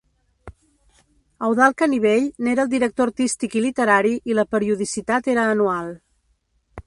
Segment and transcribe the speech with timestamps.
[1.47, 5.93] Eudald Canivell n’era el director artístic i literari i la periodicitat era anual.